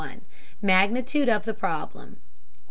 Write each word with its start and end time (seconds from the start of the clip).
MAGNITUDE 0.63 1.29
OF 1.29 1.45
THE 1.45 1.53
PROBLEM. 1.53 2.19